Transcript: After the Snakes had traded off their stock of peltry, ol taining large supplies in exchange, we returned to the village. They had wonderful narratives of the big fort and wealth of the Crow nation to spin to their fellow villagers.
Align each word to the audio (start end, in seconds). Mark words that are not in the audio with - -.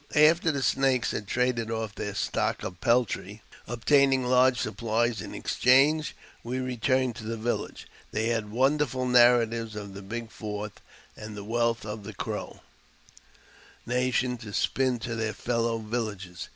After 0.15 0.49
the 0.51 0.63
Snakes 0.63 1.11
had 1.11 1.27
traded 1.27 1.69
off 1.69 1.93
their 1.93 2.15
stock 2.15 2.63
of 2.63 2.81
peltry, 2.81 3.43
ol 3.67 3.77
taining 3.77 4.25
large 4.25 4.57
supplies 4.59 5.21
in 5.21 5.35
exchange, 5.35 6.15
we 6.43 6.57
returned 6.57 7.15
to 7.17 7.23
the 7.23 7.37
village. 7.37 7.85
They 8.09 8.29
had 8.29 8.49
wonderful 8.49 9.05
narratives 9.05 9.75
of 9.75 9.93
the 9.93 10.01
big 10.01 10.31
fort 10.31 10.79
and 11.15 11.37
wealth 11.47 11.85
of 11.85 12.03
the 12.03 12.13
Crow 12.15 12.61
nation 13.85 14.37
to 14.39 14.53
spin 14.53 14.97
to 15.01 15.13
their 15.13 15.33
fellow 15.33 15.77
villagers. 15.77 16.47